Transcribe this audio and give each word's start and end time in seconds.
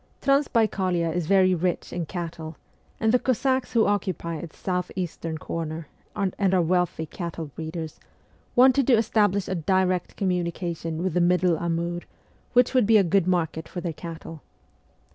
Transbaikalia 0.19 1.11
is 1.13 1.27
very 1.27 1.53
rich 1.53 1.93
in 1.93 2.07
cattle, 2.07 2.57
and 2.99 3.11
the 3.11 3.19
Cossacks 3.19 3.73
who 3.73 3.85
occupy 3.85 4.37
its 4.37 4.57
south 4.57 4.89
eastern 4.95 5.37
corner, 5.37 5.87
and 6.15 6.35
are 6.55 6.59
wealthy 6.59 7.05
cattle 7.05 7.51
breeders, 7.55 7.99
wanted 8.55 8.87
to 8.87 8.93
establish 8.97 9.47
a 9.47 9.53
direct 9.53 10.17
com 10.17 10.29
munication 10.29 11.03
with 11.03 11.13
the 11.13 11.21
middle 11.21 11.55
Amur, 11.59 11.99
which 12.53 12.73
would 12.73 12.87
be 12.87 12.97
a 12.97 13.03
good 13.03 13.27
market 13.27 13.67
for 13.69 13.79
their 13.79 13.93
cattle. 13.93 14.41